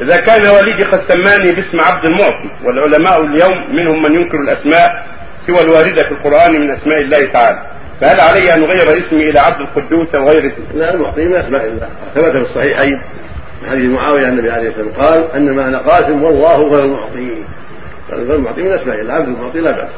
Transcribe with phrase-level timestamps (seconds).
[0.00, 5.06] إذا كان والدي قد سماني باسم عبد المعطي والعلماء اليوم منهم من ينكر الأسماء
[5.46, 7.62] سوى الواردة في القرآن من أسماء الله تعالى.
[8.00, 11.64] فهل علي أن أغير اسمي إلى عبد القدوس أو غير اسمي؟ لا المعطي من أسماء
[11.64, 13.02] الله ثبت في الصحيحين
[13.62, 17.44] من حديث معاوية النبي عليه الصلاة والسلام قال أنما أنا قاسم والله غير المعطي.
[18.10, 19.90] فالمعطي من أسماء الله عبد المعطي لا بأس.